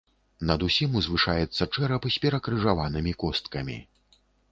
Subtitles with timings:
[0.51, 3.77] Над усім узвышаецца чэрап з перакрыжаванымі косткамі.